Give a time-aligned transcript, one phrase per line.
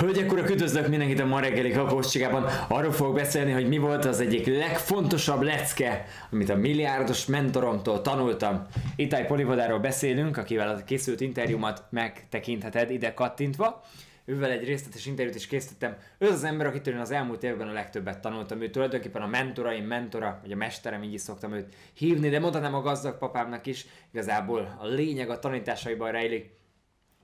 [0.00, 2.44] Hölgyek, urak, üdvözlök mindenkit a ma reggeli kakaócsigában.
[2.68, 8.66] Arról fogok beszélni, hogy mi volt az egyik legfontosabb lecke, amit a milliárdos mentoromtól tanultam.
[8.96, 13.82] Itály Polivodáról beszélünk, akivel a készült interjúmat megtekintheted ide kattintva.
[14.24, 15.96] Ővel egy részletes interjút is készítettem.
[16.18, 18.60] Ő az az ember, akitől én az elmúlt évben a legtöbbet tanultam.
[18.60, 22.74] Ő tulajdonképpen a mentoraim mentora, vagy a mesterem, így is szoktam őt hívni, de mondhatnám
[22.74, 23.86] a gazdag papámnak is.
[24.12, 26.58] Igazából a lényeg a tanításaiban rejlik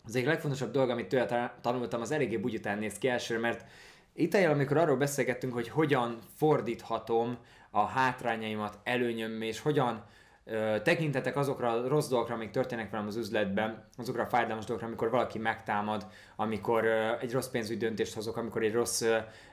[0.07, 3.64] az egyik legfontosabb dolog, amit tőle tanultam, az eléggé bugyután néz ki elsőre, mert
[4.12, 7.38] itt el, amikor arról beszélgettünk, hogy hogyan fordíthatom
[7.70, 10.05] a hátrányaimat előnyöm, és hogyan
[10.45, 14.88] ö, tekintetek azokra a rossz dolgokra, amik történnek velem az üzletben, azokra a fájdalmas dolgokra,
[14.88, 19.02] amikor valaki megtámad, amikor ö, egy rossz pénzügyi döntést hozok, amikor egy rossz,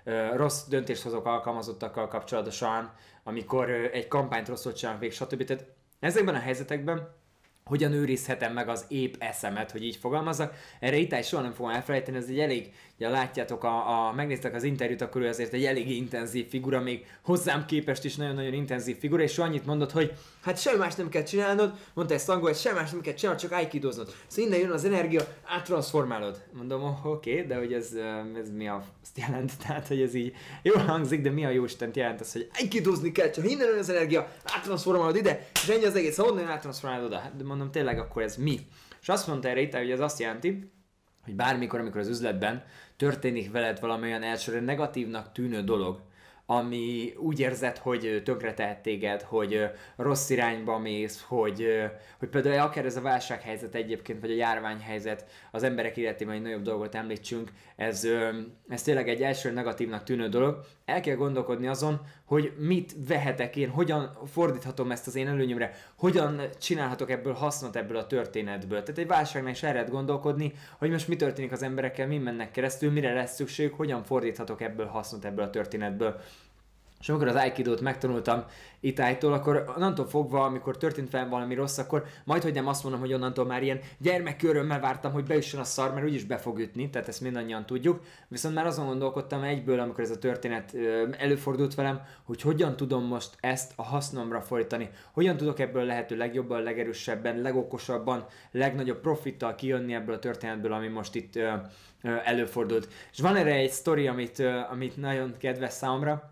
[0.03, 5.43] ö, rossz döntést hozok alkalmazottakkal kapcsolatosan, amikor ö, egy kampányt rosszul csinálok végig, stb.
[5.43, 5.65] Tehát
[5.99, 7.21] ezekben a helyzetekben
[7.65, 10.53] hogyan őrizhetem meg az épp eszemet, hogy így fogalmazzak.
[10.79, 14.63] Erre itt soha nem fogom elfelejteni, ez egy elég, ugye látjátok, a, a, megnéztek az
[14.63, 19.23] interjút, akkor ő azért egy elég intenzív figura, még hozzám képest is nagyon-nagyon intenzív figura,
[19.23, 22.91] és annyit mondott, hogy hát semmi más nem kell csinálnod, mondta ezt angol, semmi más
[22.91, 24.15] nem kell csinálnod, csak aikidoznod.
[24.27, 26.41] Szóval innen jön az energia, áttransformálod.
[26.53, 27.91] Mondom, oh, oké, okay, de hogy ez,
[28.41, 31.63] ez mi a, azt jelent, tehát hogy ez így jól hangzik, de mi a jó
[31.63, 35.85] Isten jelent az, hogy aikidozni kell, csak innen jön az energia, áttransformálod ide, és ennyi
[35.85, 37.17] az egész, honnan áttransformálod oda.
[37.17, 38.59] Hát, de mondom, tényleg akkor ez mi?
[39.01, 40.71] És azt mondta erre itt, hogy ez azt jelenti,
[41.23, 42.63] hogy bármikor, amikor az üzletben
[42.97, 46.01] történik veled valami olyan elsőre negatívnak tűnő dolog,
[46.45, 51.67] ami úgy érzed, hogy tönkre tehet téged, hogy rossz irányba mész, hogy,
[52.19, 56.61] hogy például akár ez a válsághelyzet egyébként, vagy a járványhelyzet az emberek életében egy nagyobb
[56.61, 58.07] dolgot említsünk, ez,
[58.67, 60.65] ez tényleg egy első negatívnak tűnő dolog.
[60.85, 66.41] El kell gondolkodni azon, hogy mit vehetek én, hogyan fordíthatom ezt az én előnyömre, hogyan
[66.59, 68.81] csinálhatok ebből hasznot ebből a történetből.
[68.81, 72.91] Tehát egy válságnál is erre gondolkodni, hogy most mi történik az emberekkel, mi mennek keresztül,
[72.91, 76.21] mire lesz szükség, hogyan fordíthatok ebből hasznot ebből a történetből.
[77.03, 78.43] És amikor az Aikidót megtanultam
[78.79, 83.01] Itájtól, akkor onnantól fogva, amikor történt fel valami rossz, akkor majd, hogy nem azt mondom,
[83.01, 86.89] hogy onnantól már ilyen gyermekkörömmel vártam, hogy beüssön a szar, mert úgyis be fog ütni,
[86.89, 88.03] tehát ezt mindannyian tudjuk.
[88.27, 90.75] Viszont már azon gondolkodtam egyből, amikor ez a történet
[91.17, 96.61] előfordult velem, hogy hogyan tudom most ezt a hasznomra fordítani, hogyan tudok ebből lehető legjobban,
[96.61, 101.39] legerősebben, legokosabban, legnagyobb profittal kijönni ebből a történetből, ami most itt
[102.23, 102.87] előfordult.
[103.11, 106.31] És van erre egy sztori, amit, amit nagyon kedves számomra,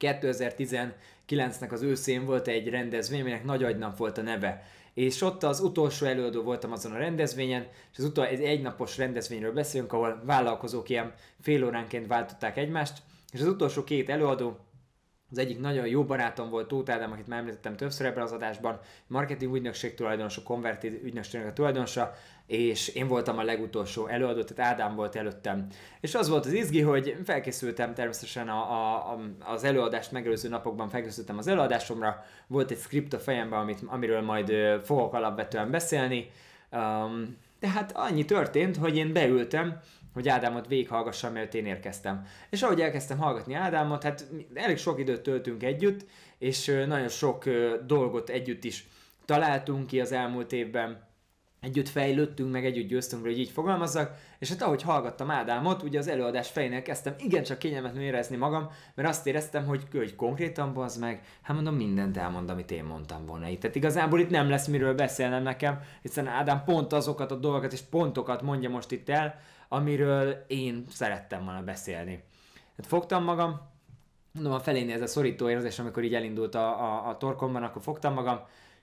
[0.00, 4.64] 2019-nek az őszén volt egy rendezvény, aminek Nagy Agynap volt a neve.
[4.94, 9.52] És ott az utolsó előadó voltam azon a rendezvényen, és az utol, egy egynapos rendezvényről
[9.52, 14.58] beszélünk, ahol vállalkozók ilyen fél óránként váltották egymást, és az utolsó két előadó,
[15.30, 18.80] az egyik nagyon jó barátom volt Tóth Ádám, akit már említettem többször ebben az adásban,
[19.06, 22.14] marketing ügynökség tulajdonosa, konvertit ügynökségnek a tulajdonosa,
[22.46, 25.66] és én voltam a legutolsó előadó, tehát Ádám volt előttem.
[26.00, 30.88] És az volt az izgi, hogy felkészültem természetesen a, a, a, az előadást megelőző napokban
[30.88, 34.52] felkészültem az előadásomra, volt egy script a fejemben, amit, amiről majd
[34.84, 36.30] fogok alapvetően beszélni,
[36.72, 39.80] um, tehát annyi történt, hogy én beültem,
[40.18, 42.26] hogy Ádámot végighallgassam, mert én érkeztem.
[42.50, 46.06] És ahogy elkezdtem hallgatni Ádámot, hát elég sok időt töltünk együtt,
[46.38, 47.44] és nagyon sok
[47.86, 48.86] dolgot együtt is
[49.24, 51.08] találtunk ki az elmúlt évben,
[51.60, 56.08] együtt fejlődtünk, meg együtt győztünk, hogy így fogalmazzak, és hát ahogy hallgattam Ádámot, ugye az
[56.08, 61.22] előadás fejénél kezdtem igencsak kényelmetlenül érezni magam, mert azt éreztem, hogy, hogy konkrétan az meg,
[61.42, 63.60] hát mondom, mindent elmond, amit én mondtam volna itt.
[63.60, 67.80] Tehát igazából itt nem lesz miről beszélnem nekem, hiszen Ádám pont azokat a dolgokat és
[67.80, 72.22] pontokat mondja most itt el, amiről én szerettem volna beszélni.
[72.76, 73.60] Hát fogtam magam,
[74.32, 77.82] mondom a felénél ez a szorító érzés, amikor így elindult a, a, a torkomban, akkor
[77.82, 78.40] fogtam magam,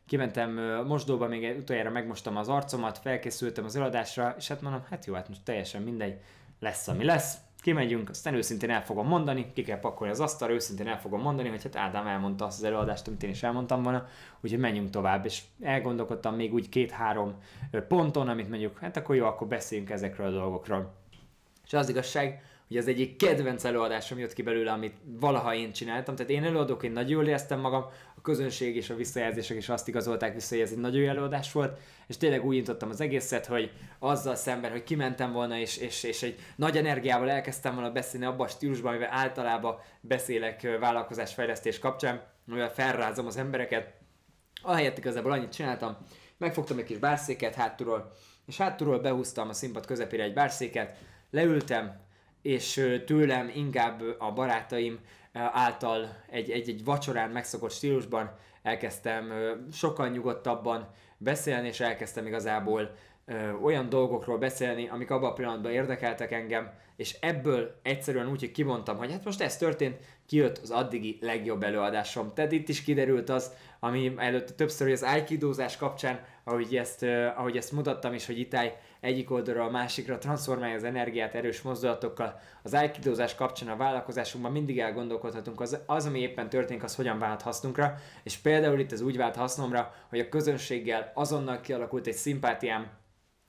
[0.08, 0.52] kimentem
[0.88, 5.28] mosdóba, még utoljára megmostam az arcomat, felkészültem az eladásra, és hát mondom, hát jó, hát
[5.28, 6.20] most teljesen mindegy,
[6.60, 10.88] lesz ami lesz, kimegyünk, aztán őszintén el fogom mondani, ki kell pakolni az asztalra, őszintén
[10.88, 14.08] el fogom mondani, hogy hát Ádám elmondta azt az előadást, amit én is elmondtam volna,
[14.42, 17.34] úgyhogy menjünk tovább, és elgondolkodtam még úgy két-három
[17.88, 20.94] ponton, amit mondjuk, hát akkor jó, akkor beszéljünk ezekről a dolgokról.
[21.66, 26.16] És az igazság, hogy az egyik kedvenc előadásom jött ki belőle, amit valaha én csináltam.
[26.16, 27.86] Tehát én előadóként nagyon jól éreztem magam,
[28.16, 31.52] a közönség és a visszajelzések is azt igazolták vissza, hogy ez egy nagyon jó előadás
[31.52, 36.04] volt, és tényleg úgy nyitottam az egészet, hogy azzal szemben, hogy kimentem volna, és, és,
[36.04, 42.24] és egy nagy energiával elkezdtem volna beszélni abban a stílusban, amivel általában beszélek vállalkozásfejlesztés kapcsán,
[42.48, 43.94] amivel felrázom az embereket,
[44.62, 45.98] ahelyett igazából annyit csináltam,
[46.38, 48.12] megfogtam egy kis bárszéket hátulról,
[48.46, 50.98] és hátulról behúztam a színpad közepére egy bárszéket,
[51.32, 52.05] leültem,
[52.46, 55.00] és tőlem inkább a barátaim
[55.34, 58.32] által egy, egy, egy vacsorán megszokott stílusban
[58.62, 59.34] elkezdtem
[59.72, 60.88] sokkal nyugodtabban
[61.18, 62.96] beszélni, és elkezdtem igazából
[63.64, 68.98] olyan dolgokról beszélni, amik abban a pillanatban érdekeltek engem, és ebből egyszerűen úgy, hogy kimondtam,
[68.98, 72.34] hogy hát most ez történt, kijött az addigi legjobb előadásom.
[72.34, 77.04] Tehát itt is kiderült az, ami előtte többször, hogy az aikidózás kapcsán, ahogy ezt,
[77.36, 82.40] ahogy ezt mutattam is, hogy Itály egyik oldalra a másikra transformálja az energiát erős mozdulatokkal.
[82.64, 87.42] Az aikidózás kapcsán a vállalkozásunkban mindig elgondolkodhatunk, az, az, ami éppen történik, az hogyan vált
[87.42, 92.88] hasznunkra, és például itt ez úgy vált hasznomra, hogy a közönséggel azonnal kialakult egy szimpátiám,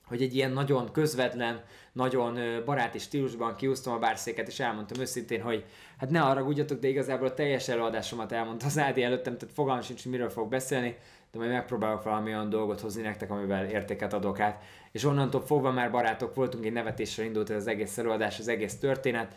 [0.07, 5.65] hogy egy ilyen nagyon közvetlen, nagyon baráti stílusban kiúztam a bárszéket, és elmondtam őszintén, hogy
[5.97, 9.83] hát ne arra gudjatok, de igazából a teljes előadásomat elmondta az Ádi előttem, tehát fogalmam
[9.83, 10.97] sincs, hogy miről fog beszélni,
[11.31, 14.63] de majd megpróbálok valami olyan dolgot hozni nektek, amivel értéket adok át.
[14.91, 19.35] És onnantól fogva már barátok voltunk, egy nevetéssel indult az egész előadás, az egész történet,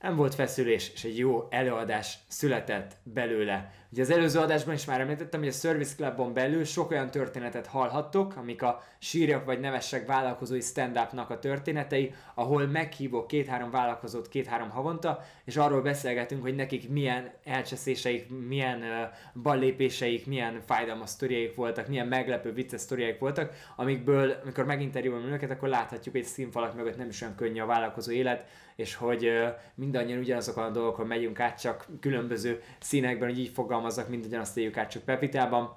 [0.00, 3.72] nem volt feszülés, és egy jó előadás született belőle.
[3.92, 7.66] Ugye az előző adásban is már említettem, hogy a Service Clubon belül sok olyan történetet
[7.66, 14.70] hallhattok, amik a sírjak vagy nevessek vállalkozói stand a történetei, ahol meghívok két-három vállalkozót két-három
[14.70, 21.88] havonta, és arról beszélgetünk, hogy nekik milyen elcseszéseik, milyen uh, ballépéseik, milyen fájdalmas sztoriaik voltak,
[21.88, 27.08] milyen meglepő vicces sztoriaik voltak, amikből, amikor meginterjúolom őket, akkor láthatjuk, hogy színfalak mögött nem
[27.08, 28.46] is olyan könnyű a vállalkozó élet,
[28.76, 34.08] és hogy uh, mindannyian ugyanazokon a dolgokon megyünk át, csak különböző színekben, hogy így fogalmazzak,
[34.08, 35.76] mindannyian éljük át, csak Pepitában.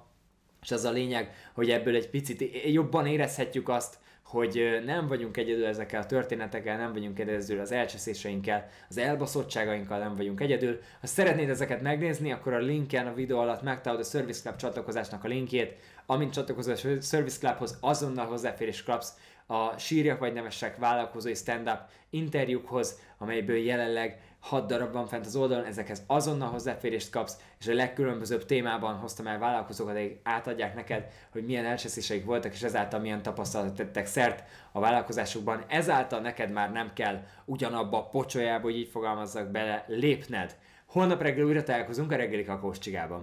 [0.62, 5.66] És az a lényeg, hogy ebből egy picit jobban érezhetjük azt, hogy nem vagyunk egyedül
[5.66, 10.80] ezekkel a történetekkel, nem vagyunk egyedül az elcseszéseinkkel, az elbaszottságainkkal nem vagyunk egyedül.
[11.00, 15.24] Ha szeretnéd ezeket megnézni, akkor a linken a videó alatt megtalálod a Service Club csatlakozásnak
[15.24, 19.12] a linkjét, amint csatlakozol a Service Clubhoz, azonnal hozzáférés kapsz
[19.46, 21.80] a sírjak vagy nevesek vállalkozói stand-up
[22.10, 27.74] interjúkhoz, amelyből jelenleg 6 darab van fent az oldalon, ezekhez azonnal hozzáférést kapsz, és a
[27.74, 33.22] legkülönbözőbb témában hoztam el vállalkozókat, akik átadják neked, hogy milyen elcseszéseik voltak, és ezáltal milyen
[33.22, 35.64] tapasztalatot tettek szert a vállalkozásukban.
[35.68, 40.56] Ezáltal neked már nem kell ugyanabba a pocsolyába, hogy így fogalmazzak bele, lépned.
[40.86, 43.22] Holnap reggel újra találkozunk a reggeli kakaós csigában.